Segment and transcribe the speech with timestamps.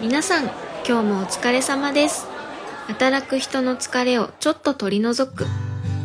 [0.00, 0.44] 皆さん
[0.86, 2.28] 今日もお疲れ様です。
[2.86, 5.44] 働く人の疲れをちょっと取り除く。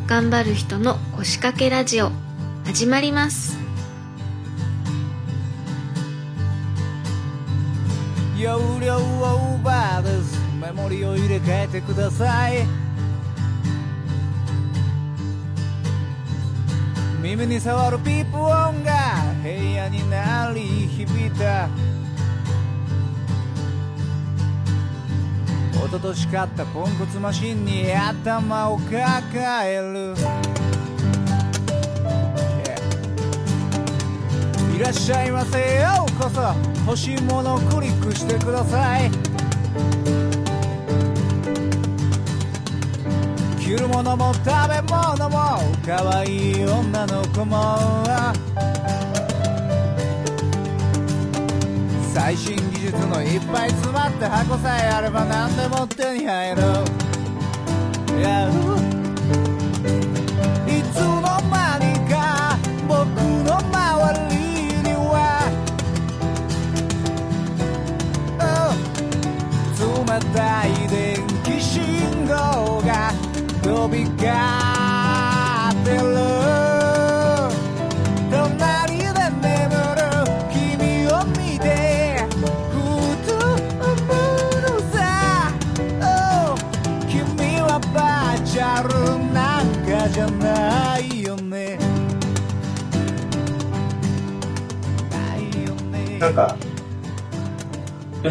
[0.08, 2.10] 頑張る人の腰掛けラジオ。
[2.66, 3.56] 始まります。
[8.36, 12.66] 容量オーバーですメモリを入れ替えてください。
[17.22, 21.70] 耳に触るピープ音が部屋に鳴り響いた。
[25.94, 30.16] 一昨年買ったポンコツマシンに頭を抱える。
[30.16, 30.34] Yeah
[34.76, 36.42] いらっしゃいませようこそ。
[36.88, 39.12] 欲しいものをクリックしてください。
[43.60, 47.78] 着るものも食べ物も可愛い女の子も。
[52.16, 56.62] 最新技術のいっぱい詰まって箱さえあれば何でも手に入る。
[58.22, 58.63] Yeah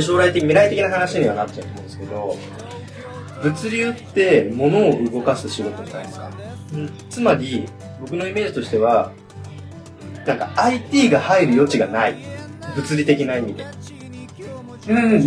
[0.01, 2.39] 将来的、未来的な話にはなっちゃうと思うんですけど、
[3.43, 6.31] 物流って物を動かす仕事じゃないですか。
[6.75, 7.69] うんつまり、
[8.01, 9.13] 僕のイメージとしては、
[10.27, 12.17] なんか IT が入る余地がない。
[12.77, 13.67] 物理的な意味で。
[14.89, 15.19] うんう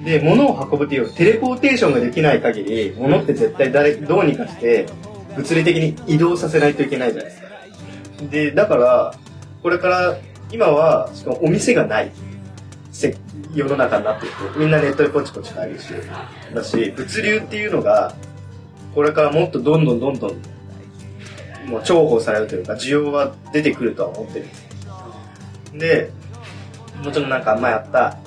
[0.00, 0.04] ん。
[0.04, 4.86] で、物を運ぶっていうテレポーテーションができない限り、物って絶対誰、どうにかして、
[5.36, 7.48] 物理的に移動させないといけないじゃないですか。
[8.30, 9.14] で、だから、
[9.62, 10.16] これから、
[10.50, 12.12] 今は、しかもお店がない。
[12.96, 13.16] せ
[13.54, 14.58] 世の中になっていく。
[14.58, 15.88] みんなネットでポチポチ買えるし。
[16.54, 18.14] だし、物流っていうのが、
[18.94, 20.30] これからもっとどんどんどんどん、
[21.68, 24.68] もう重宝されるというか、需要は出てくるとは思ってるんですよ。
[25.74, 26.10] で、
[27.04, 28.18] もちろんなんか前あった、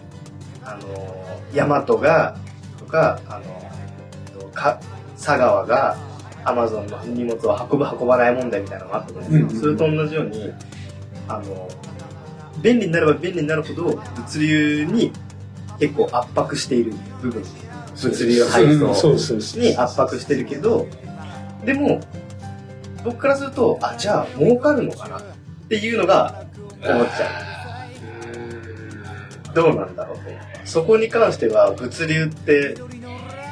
[0.63, 2.37] あの、ヤマトが、
[2.77, 4.79] とか、あの、か
[5.15, 5.97] 佐川が、
[6.45, 9.61] アマゾンの荷物を運ぶ運ばない問題みたいなのがあったと思うんですよ。
[9.61, 10.53] それと同じように、
[11.27, 11.67] あの、
[12.61, 15.11] 便利になれば便利になるほど、物流に
[15.79, 17.43] 結構圧迫している部分。
[18.01, 19.59] 物流配送。
[19.59, 20.87] に圧迫してるけど、
[21.65, 22.01] でも、
[23.03, 25.21] 僕からすると、あ、じゃあ儲かるのかなっ
[25.67, 26.45] ていうのが
[26.81, 27.45] 思っちゃ
[29.51, 29.55] う。
[29.55, 30.23] どうなんだろうと。
[30.65, 32.75] そこに関しては、物流って、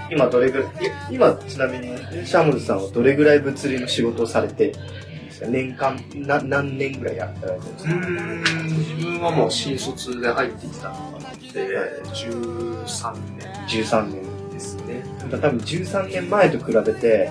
[0.10, 0.68] 今どれぐらい、
[1.12, 4.74] 今ちなみに、シャムズさんはどれぐらい物流の仕事をされて
[5.40, 7.94] ですか年間、な何年ぐらいやってられてるんですか？
[7.94, 11.20] うーん自分はもう新卒で入ってきたのが
[11.54, 14.38] で13年 ?13 年。
[14.52, 15.04] ですね。
[15.30, 17.30] 多分13年前と比べて、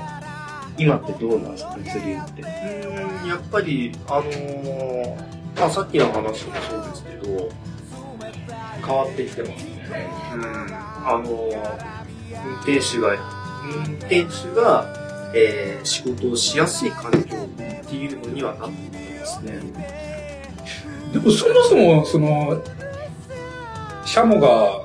[0.78, 1.70] 今ってどうなんですか？
[1.76, 2.42] 物流って。
[2.42, 5.16] うーんやっぱり、あのー
[5.58, 7.48] まあさっきの話もそうですけど、
[8.86, 10.08] 変わってきてますね。
[10.34, 10.42] うん。
[10.44, 11.96] あのー
[12.46, 13.16] 運転手が、
[13.86, 14.84] 運転手が、
[15.34, 17.48] えー仕事をしやすい環境っ
[17.88, 19.60] ていうのにはなってますね。
[21.12, 22.62] でもそもそも、その、
[24.04, 24.84] シャモが、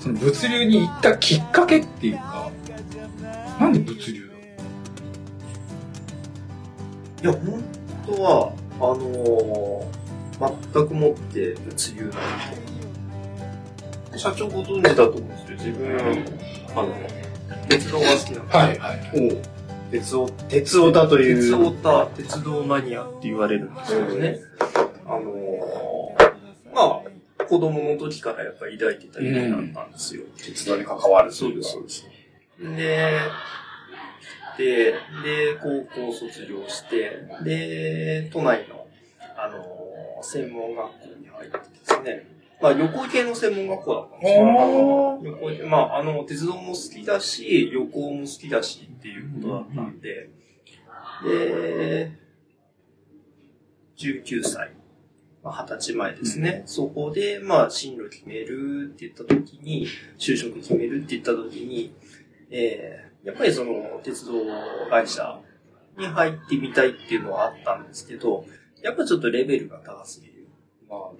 [0.00, 2.50] その物流に行ったきっかけっていうか、
[3.60, 4.30] なんで物流
[7.22, 7.64] いや、本
[8.06, 9.98] 当は、あのー
[10.72, 12.10] 全くもって物流なん
[14.12, 14.18] で。
[14.18, 15.56] 社長ご存知だと思うんですよ。
[15.56, 16.24] 自分、
[16.76, 16.94] あの、
[17.68, 18.56] 鉄道が好きなんで。
[18.56, 19.00] はいはい。
[19.88, 21.36] お鉄オ鉄オタという。
[21.36, 24.38] 鉄オタ、鉄道マニアって言われるんですけどね。
[25.06, 27.02] あのーま
[27.38, 30.24] あ、子供の時からやっぱり抱いてた夢だったんですよ。
[30.36, 32.06] 鉄道に関わるそうです、そうです。
[32.60, 33.18] で、
[34.58, 34.96] で、で、
[35.62, 38.86] 高校卒業して、で、都内の、
[39.36, 39.78] あのー
[40.20, 42.26] 専門学校に入ってですね、
[42.60, 45.20] まあ、旅行系の専門学校だったんですよ。
[45.22, 50.30] 旅行系まあ、あの、鉄道も好きだし、旅行も好きだしっていうことだったんで、
[51.24, 52.12] で、
[53.96, 54.72] 19歳、
[55.42, 56.62] まあ、20歳前ですね。
[56.66, 59.86] そこで、まあ、進路決めるって言った時に、
[60.18, 61.92] 就職決めるって言った時に、
[62.50, 64.32] えーやっぱりその、鉄道
[64.88, 65.40] 会社
[65.98, 68.46] に入ってみたいっていうのはあったんですけど、
[68.82, 70.27] やっぱちょっとレベルが高すぎる。
[70.88, 71.10] まあ、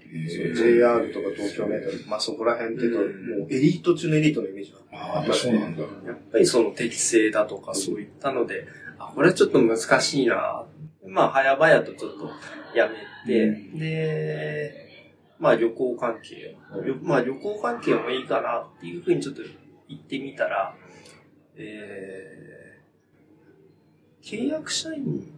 [0.54, 4.78] JR とか東京メトロ、まあそこら辺っていうと、うんもうエリート中のエリートのイメージが。
[4.92, 5.82] ああ、そうなんだ。
[5.82, 8.66] やっぱりその適正だとかそういったので、
[8.98, 10.64] あ、これはちょっと難しいな。
[11.06, 12.30] まあ、早々とちょっと
[12.76, 12.94] やめ
[13.26, 14.88] て、うんで、
[15.38, 19.42] まあ旅行関係、旅まあ旅行関係もいいかなっていうふうにちょっと
[19.88, 20.74] 言ってみたら、
[21.56, 25.37] えー、契約社員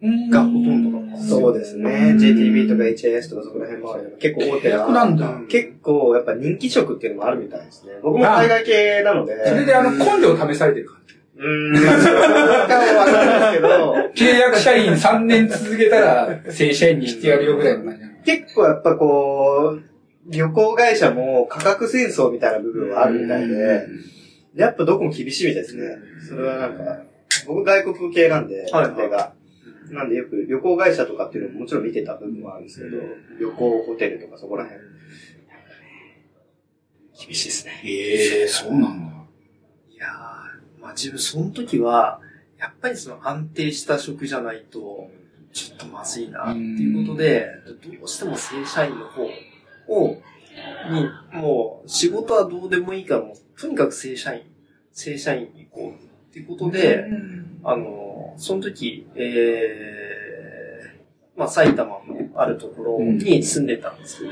[0.00, 1.18] がほとんどだ。
[1.18, 2.14] そうですね。
[2.16, 5.40] JTB とか HIS とかそこら辺もある結構大手なんだ。
[5.48, 7.94] 結構やっぱ人気職っていうのもあるみたいですね。
[8.02, 9.48] 僕も海外系なので。
[9.48, 11.14] それであの、根性試されてる感じ。
[11.38, 18.32] うーん、わかんないですけど、契約社員3年続けたら正社員にしてやるよぐらいの感じ。
[18.38, 19.82] 結構やっぱこう、
[20.30, 23.86] 旅行会社も価格戦争みたいな部分はあるみたいで、
[24.54, 25.96] やっぱどこも厳しいみたいですね。
[26.28, 27.02] それはなんか、
[27.46, 29.32] 僕外国系なんで、はいが。
[29.90, 32.98] なんでよく旅行会社とかっていうのももちろん見てた部分はあるんですけど、
[33.40, 34.82] 旅行ホテルとかそこら辺。
[37.18, 37.80] 厳しいですね。
[37.82, 39.12] へえ、そうなんだ。
[39.90, 42.20] いやー、まあ自分その時は、
[42.58, 45.10] やっぱりその安定した職じゃないと、
[45.52, 49.24] ちょっとまずいなっていうことで、どうしても正社員の方
[49.88, 50.22] を、
[50.90, 54.42] に、もう仕事はどうでもいいから、もうとにかく正社員、
[54.92, 57.04] 正社員に行こうっていうことで、
[57.64, 58.07] あの、
[58.38, 62.02] その時、えー、まあ埼玉の
[62.36, 64.30] あるところに住んでたんですけど、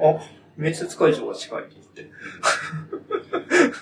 [0.00, 0.20] あ、
[0.56, 2.10] 面接会場が近いと思って、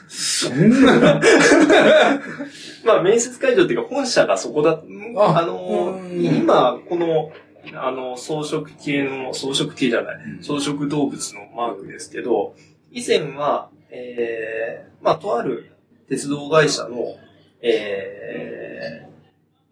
[0.09, 1.21] そんな。
[2.85, 4.83] まあ、面接会場っていうか、本社がそこだ、
[5.17, 7.33] ああのうん、今、この、
[7.75, 10.43] あの、装飾系の、装飾系じゃない、うん。
[10.43, 12.55] 装飾動物のマークですけど、
[12.91, 15.71] 以前は、えー、まあ、とある
[16.09, 17.17] 鉄道会社の、
[17.63, 19.14] えー、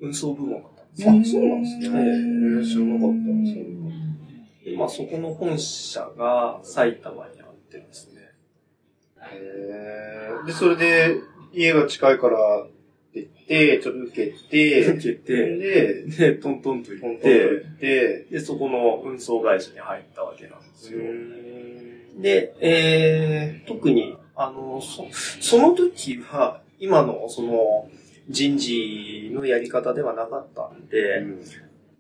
[0.03, 1.43] 運送部門だったんですよ。
[1.43, 3.11] あそうなんですねええ知らなかっ
[4.65, 4.71] た。
[4.71, 8.21] でまあ、そこの本社が埼玉にあってですね。
[9.21, 11.17] へーで、それで、
[11.53, 12.73] 家が近いからって
[13.15, 20.99] 言って、ちょっと受けて、受けて、で、で、トントンと行って、行って、で、そこの運送会社に入ったわけなんですよ。
[20.99, 25.07] うで、えー、特に、あの、そ、
[25.41, 27.89] その時は、今の、その、
[28.33, 31.23] 人事のやり方ではなかったんで、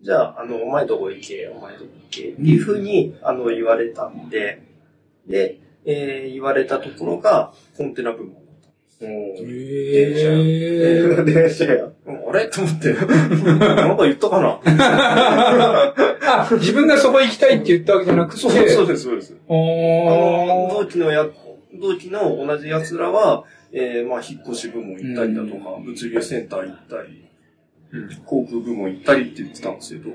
[0.02, 4.62] じゃあ、あの、お前どこ行け、お前どこ行け、っていうふうに、あの、言われたんで、
[5.28, 8.42] で、えー、言われたところが、コンテナ部門だっ
[8.98, 9.06] た。
[9.06, 9.08] ん。
[9.08, 11.24] へえ。
[11.24, 11.84] 電車や。
[11.84, 12.48] うんあれ？
[12.50, 14.60] と思って、 なんか言ったかな？
[16.24, 18.40] あ、自分がそこ行きたいって言ったわけじゃなくて。
[18.40, 19.36] そうそうです、そうです。
[19.48, 21.26] あの、同期のや、
[21.82, 27.28] 同期の同じ奴らは、えー、まあ、引っ越し部門行ったりだとか、物流センター行ったり、
[28.24, 30.10] 航空部門行ったりって言ってたんですけど、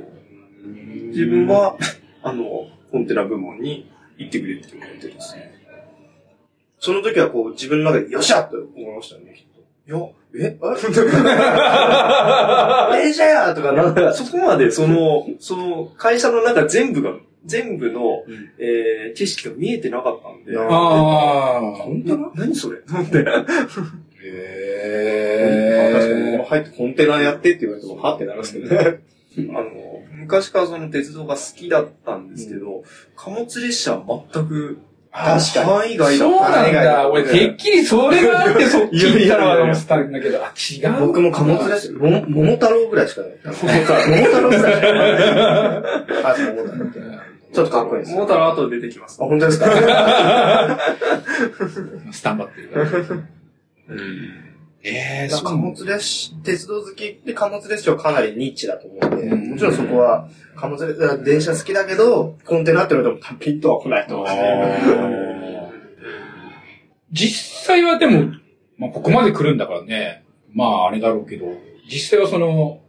[1.09, 1.75] 自分は、
[2.23, 5.53] あの、コンテナ部門に行ってくれって言われてですね。
[6.79, 9.59] その時はこう、自分の中で、よっしゃって思いましたよね、きっと。
[9.59, 10.07] いや、
[10.39, 10.57] え
[13.01, 17.13] 電車やとかなんか、そこまで、その、その、会社の中全部が、
[17.45, 21.61] 全部の、うんえー、景色が見えてなかったんで、あああ。
[21.77, 22.79] 本当な何それ？
[22.79, 23.23] と思って。
[23.23, 23.47] 確か
[26.19, 28.99] に入ってコンテナやってって言われても、はってなるんですけどね。
[29.37, 29.69] あの、
[30.19, 32.83] 昔からその鉄道が好きだったんですけど、
[33.15, 34.79] 貨物列車は全く、
[35.11, 36.49] 確かに範囲外だそうった。
[36.63, 37.09] なんだ。
[37.09, 41.07] 俺、てっきりそれがあってそっち行ったのかと思ってたんだけど、あ、違う。
[41.07, 43.31] 僕も貨物列車、もも桃太郎ぐらいしかない。
[43.45, 43.93] 桃太
[44.41, 46.21] 郎ぐらいしかない。
[46.25, 46.99] あ、そう桃太郎って。
[47.57, 48.11] ちょっとかっこいいです。
[48.13, 49.25] 桃太郎後で出てきますあ、。
[49.25, 49.65] 本当ですか？
[52.13, 52.85] スタンバってるから。
[54.83, 65.71] ええ貨物列車、鉄道好きで貨物列車はかなりニッチだと思うんで、うんもちろんそこは、貨物列車、電車好きだけど、コンテナってのでもピンとは来ないと思うんですね。
[67.11, 68.33] 実際はでも、
[68.77, 70.23] まあ、ここまで来るんだからね。
[70.53, 71.47] まあ、あれだろうけど、
[71.89, 72.81] 実際はその、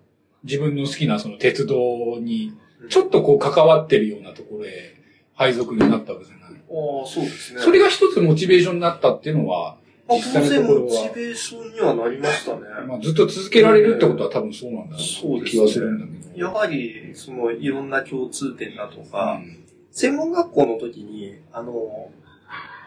[0.45, 2.53] 自分の好きなその鉄道に、
[2.89, 4.95] ちょっとこう関わってるようなところへ
[5.35, 6.51] 配属になったわけじゃない。
[6.51, 7.61] ああ、そうですね。
[7.61, 12.61] それが一つモチベーションになったっていうのは、まあ、実際当然のところは、モチベーションにはなりましたね。
[12.87, 16.47] まあ、ずっと続けられるってことは多分そうなんだろそうですね気はするんだけど。
[16.47, 22.13] やはり、その、いろんな共通点だとか、うん専門学校の時に、あの、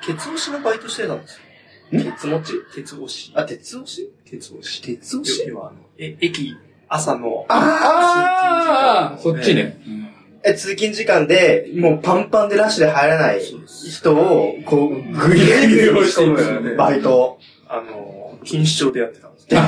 [0.05, 1.41] ケツ押しのバイトしてたんです
[1.97, 2.03] よ。
[2.03, 2.53] 鉄持ち？
[2.73, 3.33] ケツ押し？
[3.35, 4.09] あ、鉄押し？
[4.23, 4.81] ケツ押し？
[4.81, 5.43] 鉄押し？
[5.45, 6.55] 要はあの、え、駅、
[6.93, 9.77] 朝の、ああ、そっちね。
[10.43, 17.39] え、通勤時間で、もうパンパンでラッシュで入らない人を、こう、グイグイ押し込むバイト。
[17.69, 19.47] あの、錦糸町でやってたんです。
[19.55, 19.61] わ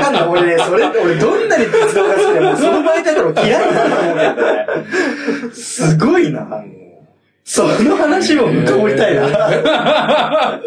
[0.00, 0.22] かんない。
[0.28, 4.46] 俺ね、それ、俺どんなに鉄道が好きでも、 その媒体とか嫌いだと思うけど
[5.48, 5.54] ね。
[5.54, 6.64] すごいな。
[7.44, 10.60] その話も深掘りたいな。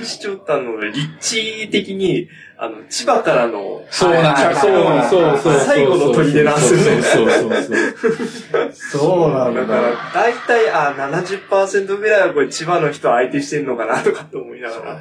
[0.00, 2.28] 錦糸町ってあの、立地的に、
[2.62, 4.54] あの、千葉からの、そうなんだ。
[4.54, 5.60] そうそうそう。
[5.60, 8.72] 最後の砦なんですよねそうそうそう。
[8.74, 15.00] そうなんだから、大体、あ、70%ぐらいはこれ千葉の人相手してんのかなとかって思いなが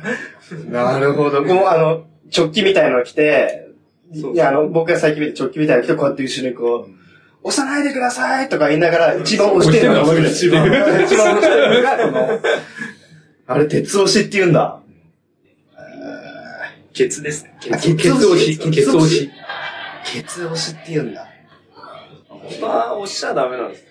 [0.71, 0.93] ら。
[0.93, 1.43] なるほど。
[1.43, 3.67] もうあの、直帰みたいの着て、
[4.15, 6.91] そういや、あの、僕が最近見て直帰みたいなの着て、こうやって後ろにこう、
[7.43, 12.39] 押さないでくださいとか言いながら、一番押してるのが一番押してるのが、この、
[13.47, 14.78] あれ、鉄押しって言うんだ。
[16.99, 17.53] ケツですね。
[17.71, 19.31] あケツ押し、ケツ押し。
[20.03, 21.29] ケツ押しって言うんだ。
[22.27, 23.85] 本当は押しちゃダメなんです。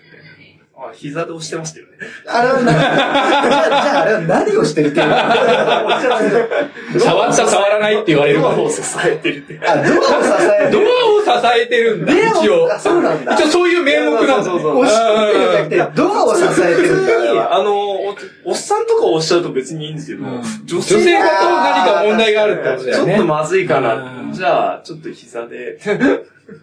[0.87, 1.93] あ、膝で押してますけどね。
[2.25, 5.13] あれはな、じゃあ、じゃああれは何をしてるっていうの？
[6.99, 9.59] 触った触らないって言われるドアを支えてるって。
[9.67, 10.29] あ、ドアを支
[10.61, 10.71] える。
[10.71, 12.71] ドアを支えてるんだ、一応。
[12.73, 13.33] あ、そうなんだ。
[13.33, 14.43] 一応そういう名目なんだ。
[14.43, 17.55] そうそうそう押し込んでるんじゃなくて、ドアを支えてるん普通に、だ。
[17.55, 23.13] あの、おおっさんとか押しちゃうと別にいいんですけど、女女性がと何か問題があるってことだよね。
[23.15, 24.31] ちょっとまずいかなうん。
[24.33, 25.77] じゃあ、ちょっと膝で。
[25.85, 26.15] だか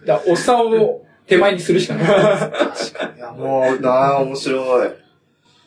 [0.05, 2.05] らおっさんを手前にするしかない。
[3.17, 4.89] いや、もう、なあ、面白い。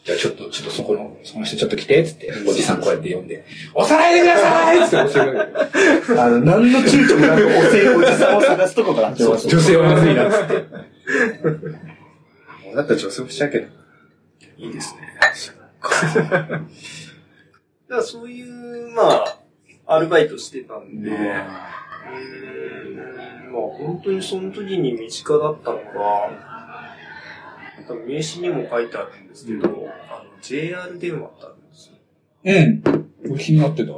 [0.03, 6.21] じゃあちょっと、ちょっとそこの、その人ちょっと来て、つって、おじさんこうやって呼んで、押さないでくださいつって押してくれる。
[6.23, 9.15] あの、何の躊躇もなく、おせおじさんを探すとこから。
[9.15, 10.55] 女性はまずいな、つって。
[12.65, 13.67] もうだったら女性もしちゃうけど。
[14.57, 15.01] いいですね。
[15.81, 16.61] だか
[17.89, 19.39] らそういう、まあ、
[19.87, 21.11] アルバイトしてたんで、
[22.05, 26.31] まあ本当にその時に身近だったのが、
[27.87, 31.97] 多分名刺にも書いてあるんですけど、あの、JR 電話ってあるんですよ。
[32.45, 33.39] うん。
[33.39, 33.93] 気になってた。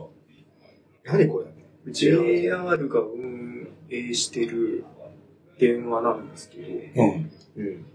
[1.04, 1.44] 何こ
[1.86, 4.84] れ？JR が運営してる
[5.58, 7.30] 電話なんですけど、うん。
[7.56, 7.86] うん。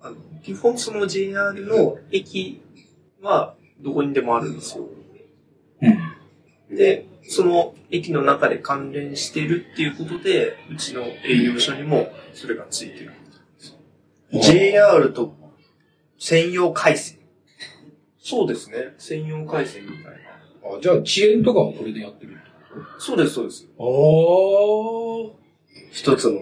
[0.00, 2.60] あの基本その JR の駅
[3.22, 4.86] はどこにでもあるんですよ。
[5.80, 6.76] うん。
[6.76, 13.12] で、その駅の中で関連してるっていうことで、うちの営業所にもそれがついてる。
[14.32, 15.34] JR と
[16.18, 17.18] 専用回線。
[18.18, 18.94] そうですね。
[18.98, 20.76] 専用回線みたいな。
[20.76, 22.34] あ、じゃあ遅延とかはこれでやってる
[22.98, 23.68] そうです、そうです。
[23.78, 25.32] おー。
[25.92, 26.40] 一つの、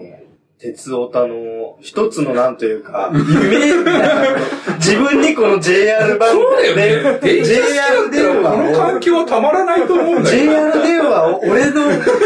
[0.63, 4.37] 鉄オタの、一つのなんというか、夢みたいな。
[4.77, 7.19] 自分にこの JR 番そうだよね。
[7.21, 10.37] JR 電話この環境はたまらないと思うんだよ。
[10.37, 11.81] JR 電話を俺の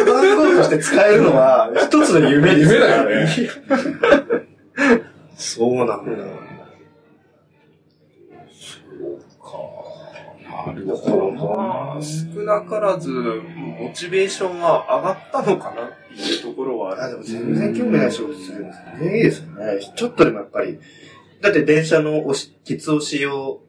[0.05, 3.27] 番号として使えるのは、一つの夢です夢だよね。
[5.35, 6.46] そうなんだ。
[10.65, 17.11] なるだからまあ、少なからず、モチベーションが上がったのかなっていうところはああ、る。
[17.11, 19.17] でも全然興味ない仕事するんですね。
[19.17, 19.93] いいですよね。
[19.95, 20.79] ちょっとでもやっぱり、
[21.41, 23.61] だって電車の押し、ケツ押しを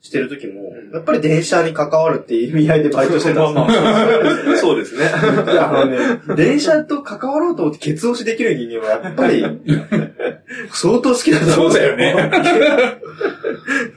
[0.00, 3.82] してる時も、やっぱり電車に関わるっていう意味合いでバイトしてたんですよ。
[3.82, 5.04] まあそうですね。
[5.12, 5.98] あのね、
[6.36, 9.44] 電車と関わろうと思ってケツ押しできる人間はやっぱり、
[10.72, 12.30] 相当好きだと思そうだよね。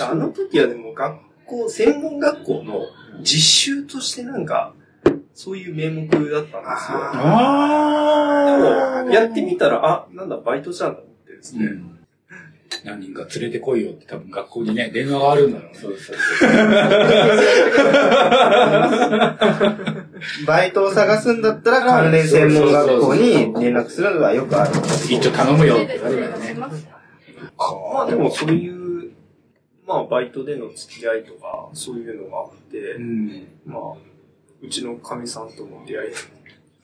[0.00, 2.80] あの時はでも学校、専門学校の
[3.20, 3.26] 実
[3.74, 4.74] 習としてなんか、
[5.34, 6.98] そういう名目だったんですよ。
[7.14, 11.66] あでも、やってみたら、あ、なんだ、バイトじゃんと思ってですね。
[11.66, 11.98] うん。
[12.84, 15.78] 何人か連れてこいよって多分学校にね、電話があるんだろうね。
[15.78, 16.16] そうそう
[20.46, 24.72] バイトを探すんだったら関連専門学校に連絡するのがよくある。
[25.08, 26.54] 一丁頼むよって言われるよね。
[26.54, 26.70] ま
[28.02, 28.81] あでもそういう、
[29.86, 33.48] まあバイトでの付き合いとか、そういうのがあって、うん。
[33.66, 33.80] まあ、
[34.62, 36.10] うちのかみさんとの出会い。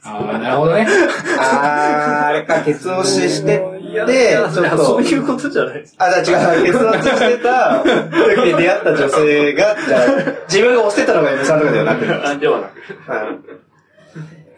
[0.03, 0.87] ああ、なるほどね。
[1.39, 4.85] あー、あれか、ケツ押ししていやて、ちょっと。
[4.85, 5.95] そういうことじゃないです。
[5.99, 10.07] あ、じゃあ違う、ケツ押ししてた時に出会った女性が、じゃあ、
[10.49, 12.13] 自分が押してたのが嫁さんとかではなくて。
[12.13, 13.11] あ、ではなく。
[13.11, 13.68] はい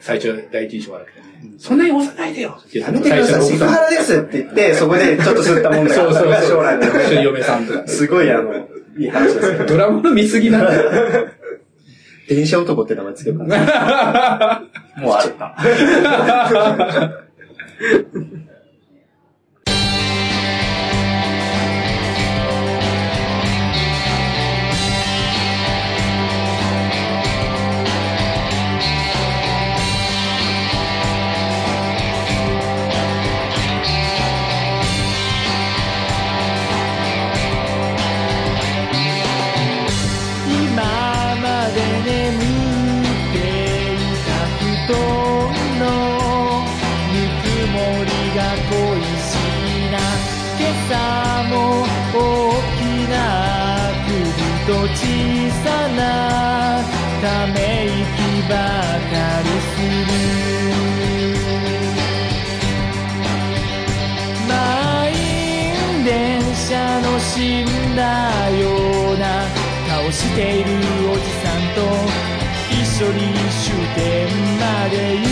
[0.00, 1.26] 最初第一印象悪くてね。
[1.58, 2.58] そんなに押さないでよ。
[2.72, 6.50] やめてください、セクハラですって言って、そこでちょっと吸ったもんだそうそうがそう。
[6.50, 7.88] 将来の一緒に嫁嫁さんとかね。
[7.88, 9.66] すごいあの、いい話ですね。
[9.66, 11.28] ドラマの見過ぎなんだよ。
[12.28, 13.60] 電車男って名前つけたんです
[15.02, 15.34] もうある。
[18.10, 18.49] 小
[56.00, 56.82] な
[57.20, 58.54] ため息ば
[59.12, 59.14] か
[59.44, 59.72] りす
[60.08, 60.10] る。
[64.48, 64.52] 満
[65.12, 66.10] 員電
[66.54, 66.68] 車
[67.00, 67.66] の死ん
[67.96, 68.00] だ
[68.58, 68.64] よ
[69.14, 69.24] うな
[69.88, 70.68] 顔している
[71.12, 71.78] おじさんと
[72.70, 73.18] 一緒に
[73.64, 74.00] 終点
[74.58, 75.29] まで行く。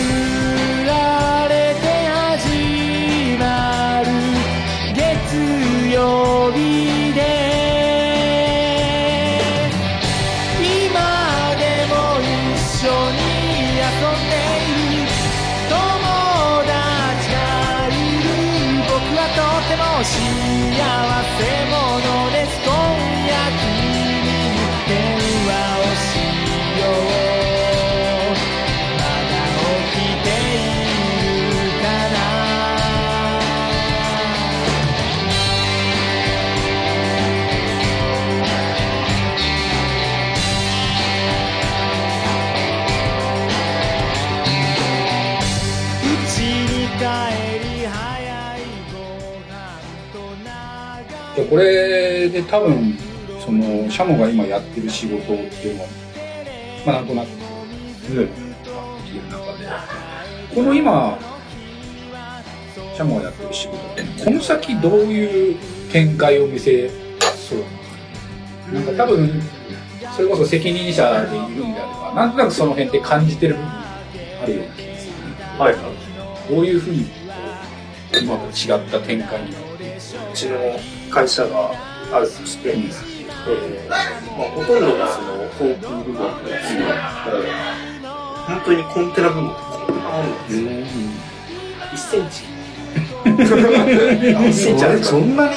[51.39, 52.97] 長じゃあこれで多分、
[53.39, 55.87] その、シャモが今やってる仕事っていうのを、
[56.85, 58.27] まあなんとなく、うん、っ
[59.03, 59.67] ていう中で、
[60.53, 61.17] この今、
[62.95, 65.57] シャモがやってる仕事って、この先どういう
[65.91, 69.41] 展開を見せそうなんか多分、
[70.15, 75.13] それこそ責任者でいるんであれば、なんとなくその辺って感じてる部分あるような気がする。
[75.57, 75.75] はい。
[76.49, 77.05] どういうふうに、
[78.21, 79.97] 今と違った展開になっていく
[80.31, 80.57] うちの
[81.09, 81.71] 会社が
[82.13, 88.07] あるとして、えーまあ、ほとんどがその航空部門なんですけど、
[88.47, 90.69] 本当にコンテナ部門ってこんなもんなんですよ。
[91.91, 92.59] 1センチ。
[93.29, 95.51] 1センチあるそんなに、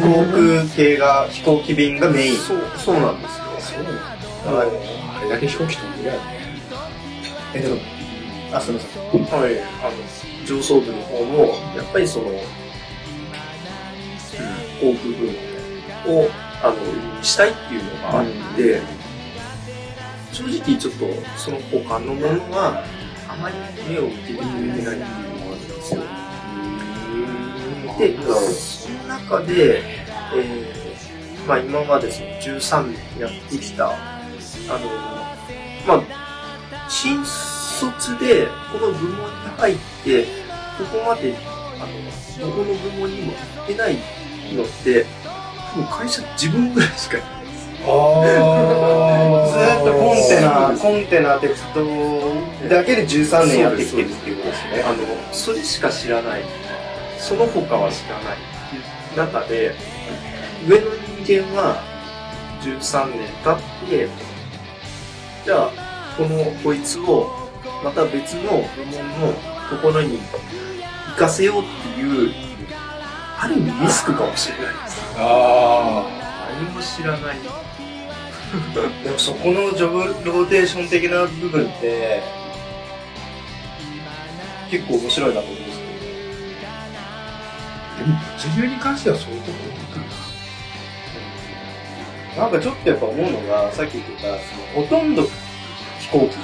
[0.00, 2.36] もう、航空系が、飛行機便がメイン。
[2.36, 3.28] そう、そうなんで
[3.60, 3.80] すよ。
[4.44, 4.68] そうはい。
[5.20, 6.20] あれだけ飛行機飛んでるやね。
[7.54, 7.76] え、でも、
[8.52, 9.40] あ、すみません。
[9.40, 11.44] はい、あの上層部の方も
[11.76, 12.26] やっぱりその、
[14.82, 15.26] 航空部
[16.06, 16.30] 門を
[16.62, 18.82] あのしたいっていうのがあって、
[20.32, 22.84] 正直ちょっとその他のものは
[23.28, 23.54] あまり
[23.88, 26.02] 目を向けてくれてないっていうのがあるんですよ。
[27.98, 28.18] で、
[28.52, 29.82] その中で、
[30.34, 30.82] えー
[31.46, 33.92] まあ今までその13年やってきた、あ
[34.78, 34.88] の、
[35.86, 40.24] まあ、新卒でこの部門に入って、
[40.78, 43.96] ここまで、あの、どこの部門にも行ってない
[44.54, 45.06] のって、
[45.72, 47.68] 多分会社自分ぐらいしかいないです。
[47.82, 54.82] ずーっとコンテナ、コンテナ鉄道だけで13年やってきてるっていうことですね。
[54.84, 56.42] あの、それしか知らない。
[57.18, 58.38] その他は知らないっ
[58.70, 58.78] てい
[59.14, 59.74] う中で、
[60.68, 60.86] 上の
[61.24, 61.82] 人間は
[62.62, 64.08] 13年経って、
[65.44, 65.70] じゃあ、
[66.16, 67.30] この、こいつを、
[67.82, 69.34] また別の部門の
[69.68, 70.20] ところに
[71.10, 72.51] 行かせようっていう、
[73.42, 75.02] ある意味リスクかもしれないです。
[75.16, 76.06] あ
[76.62, 77.36] 何も知らない。
[79.02, 82.22] でもそこのジョブローテーション的な部分って、
[84.70, 85.84] 結構面白いなと思うんですけ
[87.96, 88.04] あ。
[88.04, 90.06] でも、物流に関してはそういうところかな。
[92.36, 94.28] ど、なんかちょっとやっぱ思うのが、さっき言ってた、そ
[94.78, 95.24] のほとんど
[95.98, 96.36] 飛行機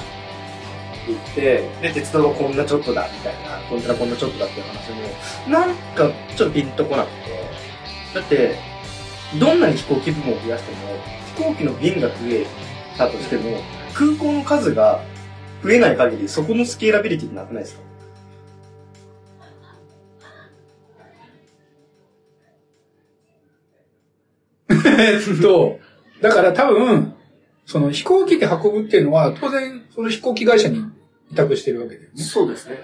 [1.09, 7.43] 言って、で、鉄道はこんなちょっとだ、みたいな、コンテナこんなちょっとだっていう話も、なんかちょっとピンとこなくて、
[8.15, 8.55] だって、
[9.39, 10.77] どんなに飛行機部門を増やしても、
[11.35, 12.45] 飛行機の便が増え
[12.97, 13.61] たとしても、
[13.93, 15.03] 空港の数が
[15.63, 17.81] 増えない限り、そこのスケーラビリティってなくないですか？
[25.01, 25.79] えっと、
[26.21, 27.13] だから多分、
[27.65, 30.83] その飛行機で運ぶっていうのは、当然、その飛行機会社に
[31.31, 32.23] 委託してるわけだよね。
[32.23, 32.83] そうですね。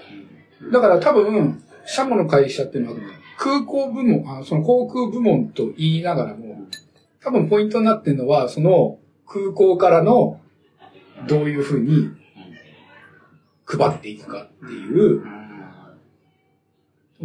[0.72, 2.98] だから多分、シャモの会社っていうのは、
[3.38, 6.66] 空港部門、あその航空部門と言いながらも、
[7.22, 10.40] 多分ポイントになってるのは、その空港からの、
[11.26, 12.10] どういうふうに
[13.64, 15.22] 配っていくかっていう、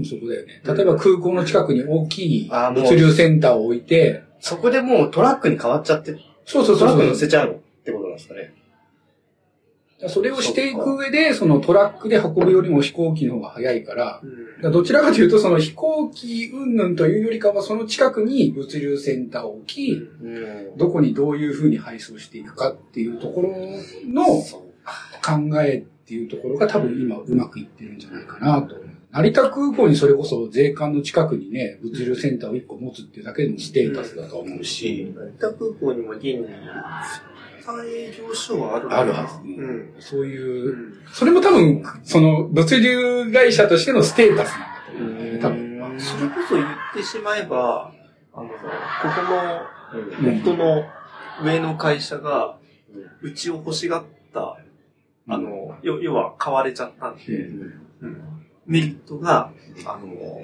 [0.05, 0.61] そこだよね。
[0.65, 7.07] 例えば空港の近くに大きい物流センターを置いて、そこでもうトラックに変わっちゃって、そうそうトラックそうそう。
[7.09, 8.53] 乗せちゃうのってことなんですかね。
[10.07, 14.23] それをしていく上で、そのトラックで運ぶよりも飛行機の方が早いから、だか
[14.63, 20.77] らどちらかというと、その飛行機云々というよりかは、その近くに物流センターを置き、うん。
[20.77, 23.49] どこにどういうふうに配送していくかっていうところ
[24.07, 28.75] の考えってっていうところが多分今うまくいってるんじゃないかなと。
[29.11, 36.47] 成田空港にそれこそ税関の近くにね、物流センターを1個持つっていうだけでもステータスだと思うし、成田空港にも現に、
[37.61, 39.47] 3営業所はあるあるはず。
[39.47, 39.93] うん。
[39.99, 44.53] そういう、それも多分、その物流会社としてのステータス
[44.97, 45.99] なんだと思う多分。
[45.99, 47.93] それこそ言ってしまえば、
[48.33, 48.55] あの、こ
[49.15, 50.85] この、うん夫の
[51.43, 52.57] 上の会社が、
[53.21, 54.57] うちを欲しがった、
[55.27, 57.23] あの、要要は買われちゃったんで、
[58.01, 58.21] うん
[58.65, 59.51] メリットが、
[59.85, 60.41] あの、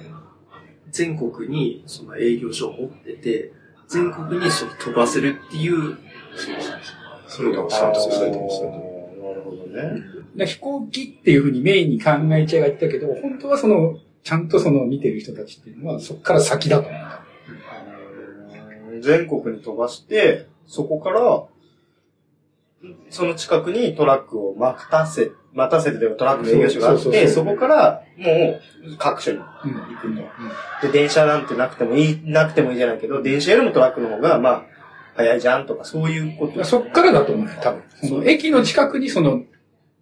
[0.89, 3.53] 全国にその営業所を持ってて、
[3.87, 5.97] 全国にその飛ばせるっていう、
[6.35, 6.49] そ
[7.43, 10.03] れがあちゃんとーそういうとこなるほどね。
[10.35, 17.23] で飛行機っていうふうにメインに考えちゃいが言ったけど、本当はその、ちゃんとその見てる人たちっていうのは、そこから先だと思うんだ。
[19.01, 21.45] 全国に飛ばして、そこから、
[23.09, 28.61] その近くにトラックを待たせ、待たせてでもトラックの営業所があって、そうそうそうそこからもう
[28.97, 29.43] 各所にうん。
[29.43, 29.49] 行
[30.01, 30.15] く
[30.81, 30.87] と。
[30.87, 34.65] で、電車なんてなくてもいい、なくてもいいじゃないけど、電車よりもトラックの方が、まあ、
[35.17, 36.63] 早いじゃんとか、そういうこと。
[36.63, 37.83] そっからだと思うね、多分。
[38.07, 39.43] その駅の近くにその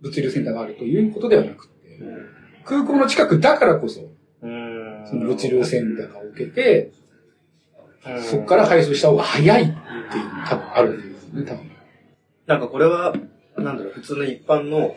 [0.02, 1.74] 物流センターがあるということではなくて、
[2.66, 5.08] 空港の近くだからこそ、うーん。
[5.08, 7.06] その物流センターが置けて、うん
[8.22, 11.72] そこから配送した方が早いっていうのも多分あるんですね、多分。
[12.46, 13.16] なんかこれは、
[13.58, 14.96] なんだろう、普通の一般の、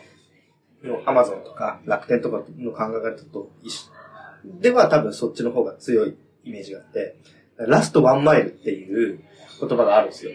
[0.83, 3.89] のアマゾンとか楽天とかの考え方と一緒。
[4.61, 7.15] では多分そっちの方が強いイメージがあって、
[7.57, 9.21] ラストワンマイルっていう
[9.59, 10.31] 言葉があるんですよ。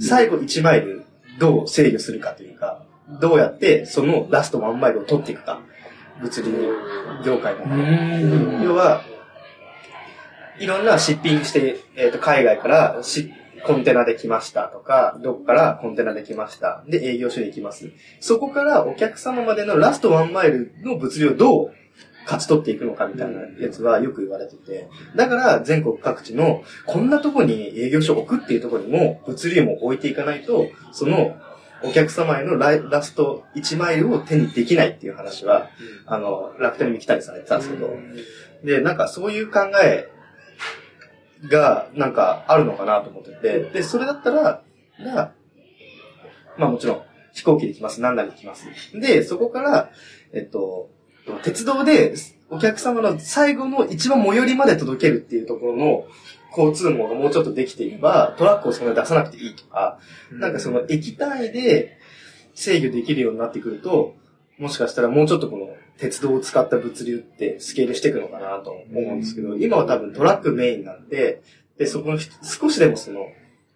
[0.00, 1.04] 最後1マイル
[1.38, 2.82] どう制御するかというか、
[3.20, 5.60] どうやってそのラストワンマイルを取っていくか。
[6.20, 6.76] 物流
[7.24, 7.68] 業界のう。
[7.68, 8.62] ん。
[8.62, 9.02] 要は、
[10.58, 13.32] いろんなシッピングして、えっ、と、海外からし
[13.64, 16.82] コンテナで来ましたとか、どこからコンテナで来ました。
[16.88, 17.90] で、営業所に行きます。
[18.20, 21.72] そこからお客様までのラストワンマイルの物流をどう
[22.28, 24.90] 勝ち取っていくのかみたいなやつはよく言われてて。
[25.16, 31.36] だから全国各地のこんなとこに営業所を置くっていうところにも物流も置いていかないと、その
[31.82, 35.70] お客様へのラスト1マイルを手にできないっていう話は、
[36.06, 37.90] あの、楽天にも来たりされてたんですけど、
[38.62, 40.10] で、なんかそういう考え
[41.48, 44.62] が、なんかあるのかなと思ってて、で、それだったら、
[45.00, 45.32] が、
[46.58, 48.66] まあもちろん飛行機で来ます、何なり来ます。
[48.92, 49.90] で、そこから、
[50.32, 50.90] えっと、
[51.42, 52.14] 鉄道で
[52.50, 56.06] お客様の最後の一番最寄りまで届けるっていうところの
[56.56, 59.98] 交通網がもうちょっとできていれば、トラックをそんなに出さなくていいとか、
[60.32, 61.98] なんかその液体で
[62.54, 64.16] 制御できるようになってくると、
[64.58, 71.42] もしかしたらもうちょっとこの鉄道を使った物流ってスケールしていくのかなと思うんですけど、今は多分トラックメインなんで、
[71.76, 73.26] で、そこの少しでもその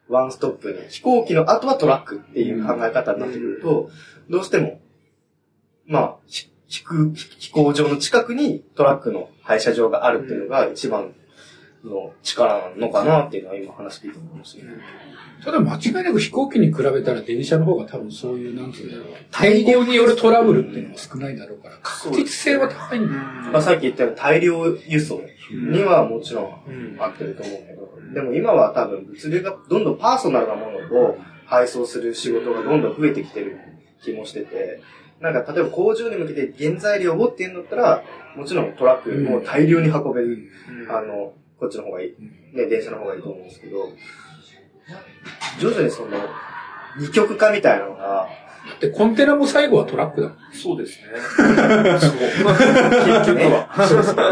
[0.08, 3.90] ワンストップに飛行機の後はトラックっていう考え方になってくると、
[4.28, 4.80] どうしても、
[5.86, 11.12] まあ、ひ飛行場の近くにトラックの廃車場があるっていうのが一番
[11.84, 14.72] の力なのかなっていうのは今話聞いて思いましたけど。
[15.44, 19.06] ただ間違いなく飛行機に比べたら電車の方が多分そういう、なんつうんだろう。
[19.32, 23.20] 天候によるトラブルっていうのは少ないだろうから、確実性は高いんだよ。
[23.52, 33.58] まあさっき言ったように大量輸送にはもちろん合ってると思うけど、でも今は多分物流がどんどんパーソナルなものを配送する仕事がどんどん増えてきてる
[34.04, 34.80] 気もしてて、
[35.22, 38.02] なんか例えば工場に向けて原材料をっていうんだったら、
[38.36, 40.50] もちろんトラックも大量に運べる、
[40.90, 42.14] あの、こっちの方がいい、
[42.52, 43.88] ね、電車の方がいいと思うんですけど、
[45.60, 46.18] 徐々にその、
[46.98, 48.28] 二極化みたいなのが、
[48.80, 50.38] で、コンテナも最後はトラックだもん。
[50.52, 51.06] そうですね。
[51.36, 51.48] そう。
[51.48, 53.68] 結局は。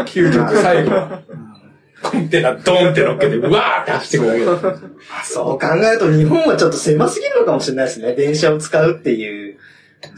[0.07, 1.21] 究極最後は。
[2.01, 4.77] コンテナドーンって乗っけて、うわーって走ってくるだけだ。
[5.23, 8.13] そう考えると日本はちょっと狭すぎるのかもしれないですね。
[8.13, 9.50] 電車を使うっていう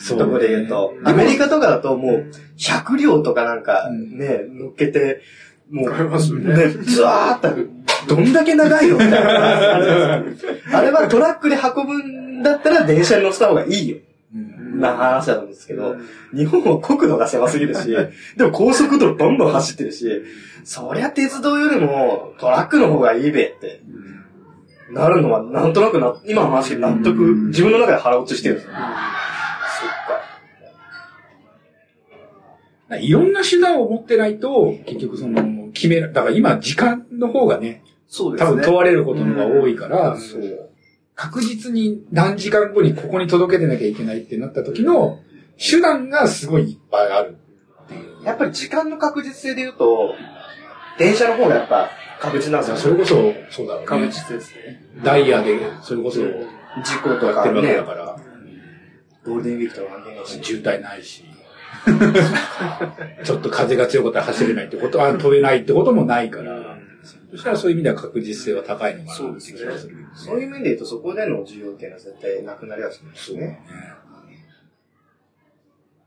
[0.10, 0.94] ところで言うと。
[1.04, 4.18] アメリカとかだともう100両とかなんかうん。
[4.18, 5.22] ね、乗っけて、
[5.70, 6.56] もう、ね。
[6.56, 7.70] ね、ずわーって、
[8.08, 10.24] どんだけ長いのみたいな。
[10.74, 13.98] あれはトラックで運ぶんだったら電車に乗せた方がいいよ。
[14.76, 15.96] な話なんですけど、
[16.36, 17.96] 日本は国土が狭すぎるし、
[18.38, 20.24] でも高速道路どんどん走ってるし、
[20.64, 23.82] そりゃ鉄道よりもトラックの方がいいべって、
[24.92, 28.74] なるのはなんとなくな、今の話で納得、自分の中で腹落ちしてるんですよ。
[33.00, 38.64] いろんな手段を持ってないと、結局その、決め、だから今時間の方がね、多分そうですね。
[38.64, 40.70] 問われることの方が多いから、そう。
[41.16, 45.20] 確実に何時間後にここに届けてなきゃいけないってなった時の
[45.58, 47.38] 手段がすごいいっぱいある
[47.86, 48.26] っていう。
[48.26, 50.16] やっぱり時間の確実性で言うと、
[50.98, 52.78] 電車の方がやっぱ確実なんですよ。
[52.78, 54.10] それこそ、そうだろう確ね。
[54.12, 54.84] 実ですね。
[55.04, 58.16] ダイヤで、それこそ、事故とかやってるわけねだ、から、
[59.26, 60.40] ゴールデンウィークとか関係ないし。
[60.44, 61.24] 渋滞ないし。
[63.24, 66.78] ちょっと風が強かったら走れないってことは、飛べないってこともないから、
[67.32, 70.08] そしたらそういう意味では確実性は高いのかなって気がするね。
[70.14, 73.60] そういう面で言うと、そこでの需要っていうのは絶対なくなりはしないですね。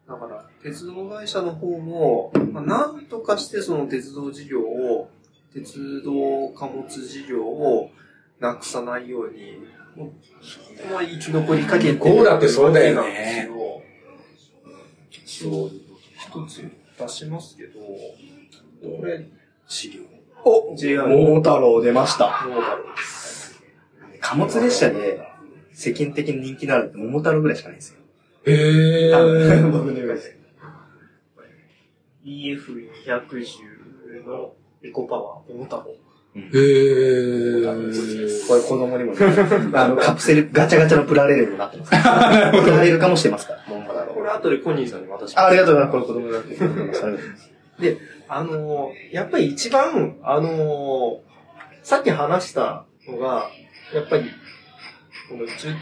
[0.08, 5.10] だから、鉄道会社の方も、まあ、なんとかしてその鉄道事業を、
[5.52, 7.90] 鉄道貨物事業を
[8.38, 9.58] なくさないように、
[9.96, 10.12] もう
[10.44, 13.48] そこは生き残りかけてるこうだってそうだよね
[15.26, 15.44] わけなんです。
[15.44, 15.50] よ。
[15.50, 15.70] そう、
[16.46, 16.62] 一つ
[16.98, 17.56] 出します。
[17.56, 18.16] けど、こ
[19.04, 19.26] れ、
[19.66, 20.02] 資料。
[20.44, 22.42] お JR 桃太郎出ました。
[22.44, 23.60] どうだろうです。
[24.20, 25.20] 貨物列車で
[25.72, 27.94] 世間的に人気のあるって桃太郎ぐらいしかないんです。
[27.94, 28.00] よ。
[28.46, 29.70] へ多分ー。
[29.72, 30.22] 僕のイメージ
[32.24, 35.94] EF210 のエコパワー、桃太郎。
[36.36, 38.46] へー。
[38.48, 39.18] これ子供にもね、
[39.74, 41.90] あの、カプセル、ガチャガチャのプラレールになってます。
[41.90, 42.50] プラ
[42.82, 43.46] レール化もしてます。
[43.46, 43.60] から、
[44.36, 45.38] 後でコニーさんに渡します。
[45.38, 46.06] あありがとうございます。
[46.06, 46.42] これ子供だっ
[47.78, 47.94] て。
[47.94, 51.26] で、あのーやっぱり一番、あのー
[51.82, 53.48] さっき話したのが、
[53.94, 54.24] やっぱり、
[55.28, 55.74] このじゅ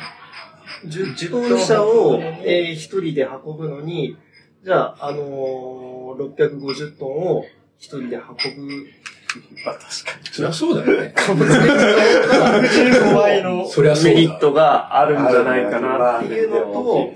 [0.86, 4.16] じゅ自動車を、えー一人で運ぶのに、
[4.62, 7.44] じゃあ、あのー、650トンを
[7.78, 8.86] 一人で運ぶ、
[9.64, 9.90] まあ確か
[10.30, 11.08] そりゃそうだよね。
[11.08, 13.66] に、貨物列車の15倍の
[14.02, 17.12] メリットがあるんじゃないかなっていうのと、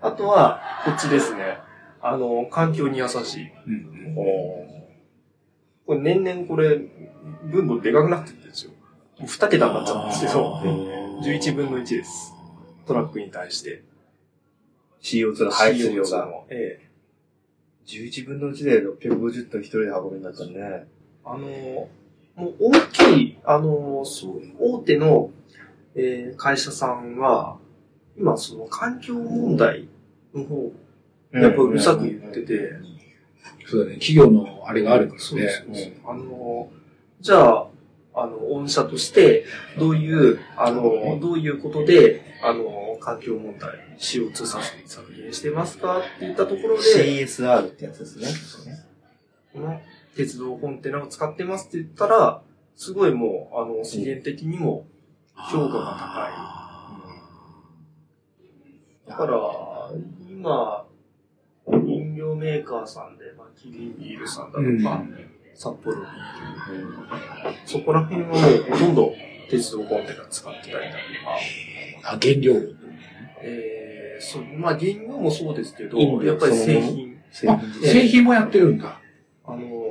[0.00, 1.58] あとは、こっちですね。
[2.00, 3.52] あの、環境に優しい。
[3.66, 4.82] うん
[5.84, 6.78] これ年々これ、
[7.50, 8.72] 分母でかくなってるんですよ。
[9.26, 10.60] 二桁になっちゃったんですけど、
[11.22, 12.34] 11分の1です。
[12.86, 13.82] トラックに対して。
[15.02, 16.26] CO2 の排出量 CO2 が。
[16.26, 16.46] の。
[16.50, 16.88] ええ。
[17.86, 20.86] 11分の1で650トン一人で運ぶんだったらね。
[21.24, 21.88] あの、
[22.36, 25.30] もう大きい、あの、そう、大手の、
[25.94, 27.58] えー会社さんは、
[28.16, 29.88] 今その環境問題
[30.34, 30.72] の方、
[31.32, 32.72] やっぱうるさく言ってて、
[33.66, 33.94] そうだね。
[33.94, 35.86] 企業のあれがあるからそうですね。
[35.86, 36.00] ね。
[36.04, 36.70] あの、
[37.20, 37.66] じゃあ、
[38.14, 39.44] あの、御社として、
[39.78, 48.26] どういう、あの、どういうことで、あの、環境問題、CO2 削削減してますかって言ったところで、CSR ってやつですね。
[49.52, 49.80] この
[50.16, 52.42] 鉄道コンテナを使ってますって言ったら、
[52.76, 54.86] すごいもう、あの、資源的にも
[55.50, 56.28] 評価が高
[59.08, 59.08] い。
[59.08, 59.90] だから、
[60.30, 60.86] 今、
[61.68, 64.82] 飲料メーカーさんで、まあ、キリンビールさんだとうん。
[64.82, 65.02] か、
[65.54, 66.06] 札幌ビール、
[67.66, 68.38] そこら辺はもう
[68.70, 69.14] ほとんど
[69.48, 70.96] 鉄道コンテナ使ってたりだと
[72.04, 72.54] か、あ、原料。
[73.44, 79.00] えー、そう、まあ原料もそうですけど、やっぱり製品、あ、製品もやってるんだ。
[79.44, 79.81] あの、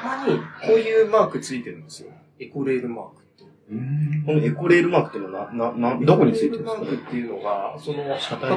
[0.00, 2.10] たまにこういうマークついてるんですよ。
[2.38, 3.44] エコレールマークって。
[3.70, 4.22] うん。
[4.24, 7.98] このエコレールマークっていうのはな、な、な、どこについてるんですかエコレールマークっていうのが、その、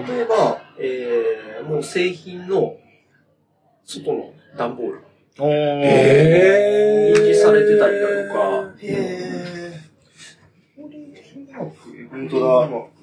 [0.08, 2.75] 例えば、えー、もう製品の
[3.86, 5.03] 外の段ボール。
[5.39, 5.49] おー。
[5.49, 12.10] へー印字されてたりだとか、へエコレールマーク。
[12.12, 12.93] 本当だ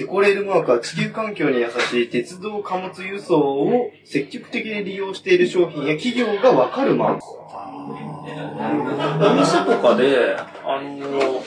[0.00, 7.24] エコレールマークは地球環境に優しい鉄道貨物輸送を積極的に利用している商品や企業がわかるマーク。
[7.26, 7.30] お
[9.34, 11.44] 店とかで、あの、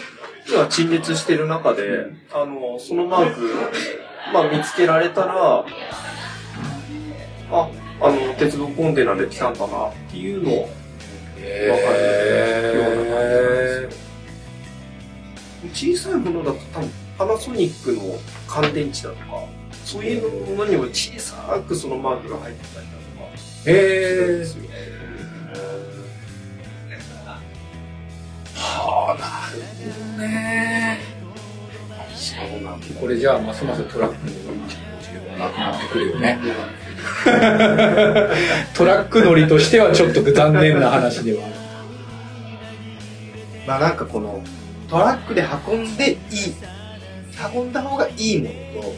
[0.48, 3.42] 今陳列してる中で、あの、そのマーク、
[4.32, 5.66] まあ見つけられたら、あ、
[8.02, 10.70] あの、鉄道コンテナで来たんだなっていうのを
[11.40, 11.72] へ
[15.74, 19.48] 小さいものだと多分パナソニックの乾電池だとか、
[19.86, 24.38] そういうものにも小さくそのマークが入ってたりだとかへー。
[24.40, 24.64] ですよ。
[28.56, 31.00] はあ、なるほどね。
[32.16, 32.88] そうなんだ。
[33.00, 34.54] これじゃあ、ますますトラックの
[35.38, 36.40] なくなってくるよね。
[38.74, 41.48] トラック乗りとしてはちょっと残念な話では。
[43.68, 44.42] まあなんかこの、
[44.90, 46.18] トラックで運んでいい、
[47.54, 48.94] 運んだ方がいいものと、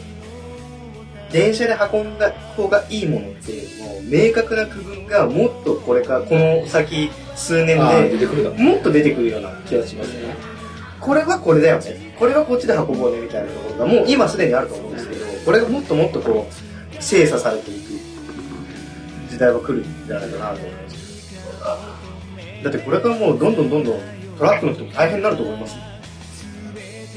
[1.32, 8.26] 電車で運んだ方がいいものっていう明確な区分がもっとこれから、この先数年で。
[8.56, 10.34] もっと出てくるような気がしますね。
[11.00, 12.14] これはこれだよね。
[12.18, 17.86] これはこっちで運ぼうねみたいなところがもう今すでにあると思うんですけど、これがもっともっとこう、精査されていく
[19.30, 20.96] 時代は来るんじゃないかなと思います。
[22.64, 24.00] だってこれからもうどんどんどんどん
[24.38, 25.82] トラックの人も大変になると思いますよ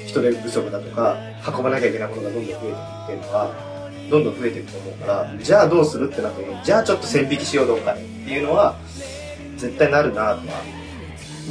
[0.10, 1.18] 人手不足だとか、
[1.48, 3.52] 運ばなきゃいけないものがどんどん増えていくっていうのは、
[4.10, 8.76] どんどん増えていくと思うから、じゃあどうするってなった時に、じゃあちょっと線引きしようどうかねっていうのは、
[9.58, 10.80] 絶対なるなとは。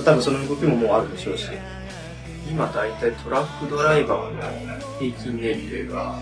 [0.05, 1.51] 多分その動きももうあるでしょうし。
[2.51, 4.43] 今大体トラックドライバーの
[4.99, 6.19] 平均年齢が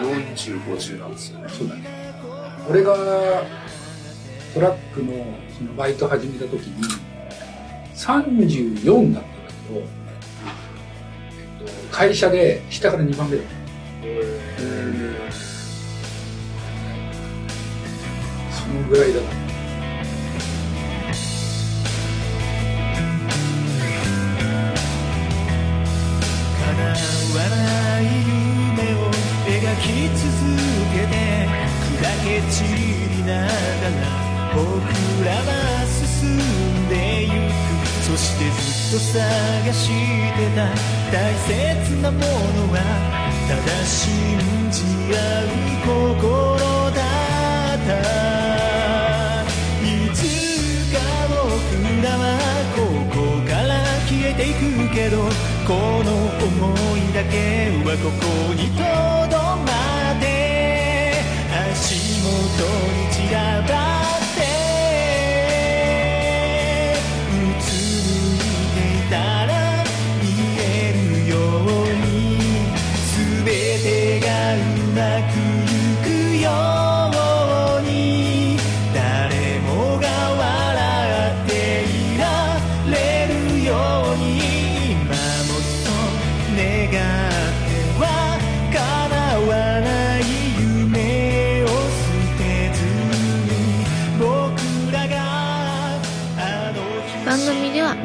[0.00, 1.48] 40、50なんですよね。
[1.50, 1.82] そうだね。
[2.68, 2.94] 俺が
[4.54, 5.12] トラックの
[5.56, 6.82] そのバイト始めた時に
[7.94, 9.99] 34だったんだけど、えっと、
[11.90, 13.52] 会社で下から2番目だった。
[18.54, 19.20] そのぐらいだ。
[29.70, 30.26] なき続
[30.92, 31.14] けて
[32.00, 34.02] 砕け散りながら
[34.54, 34.60] 僕
[35.24, 35.46] らは
[35.86, 36.79] 進んでゆく
[38.10, 38.50] そしてず
[38.96, 40.66] っと探してた
[41.12, 42.26] 大切なもの
[42.72, 42.76] は
[43.46, 44.02] ただ信
[44.68, 44.82] じ
[45.14, 45.46] 合う
[45.86, 46.58] 心
[46.90, 46.98] だ
[47.76, 47.88] った。
[49.86, 50.18] いつ
[50.92, 51.38] か僕
[52.02, 52.24] らは
[52.74, 52.78] こ
[53.14, 53.16] こ
[53.48, 53.70] から
[54.08, 54.60] 消えていく
[54.92, 55.16] けど
[55.64, 55.70] こ
[56.02, 56.50] の想
[56.98, 58.82] いだけはここにと
[59.30, 59.70] どま
[60.16, 60.24] って
[61.70, 61.78] 足
[62.24, 62.26] 元
[62.90, 63.70] に散らば
[64.18, 64.29] って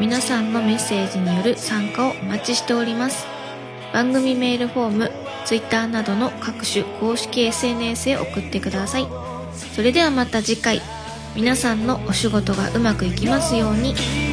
[0.05, 3.25] 皆さんのメッセージによる参加をお待ちしております。
[3.91, 5.11] 番組メールフォーム
[5.45, 9.07] Twitter などの各種公式 SNS へ送ってください。
[9.73, 10.81] それではまた次回。
[11.35, 14.24] 皆さんのお仕事がうまくいきますように。